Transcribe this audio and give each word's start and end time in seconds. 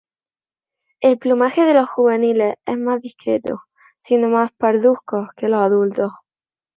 El 1.01 1.19
plumaje 1.19 1.63
de 1.63 1.75
los 1.75 1.87
juveniles 1.87 2.55
es 2.65 2.75
más 2.79 3.01
discreto, 3.01 3.61
siendo 3.99 4.29
más 4.29 4.51
parduzcos 4.51 5.29
que 5.37 5.47
los 5.47 5.61
adultos. 5.61 6.11